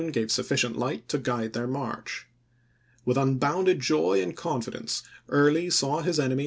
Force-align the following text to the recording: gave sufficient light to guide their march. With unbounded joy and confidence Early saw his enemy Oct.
gave 0.11 0.31
sufficient 0.31 0.75
light 0.75 1.07
to 1.07 1.19
guide 1.19 1.53
their 1.53 1.67
march. 1.67 2.25
With 3.05 3.17
unbounded 3.19 3.79
joy 3.81 4.19
and 4.23 4.35
confidence 4.35 5.03
Early 5.29 5.69
saw 5.69 6.01
his 6.01 6.19
enemy 6.19 6.39
Oct. 6.39 6.39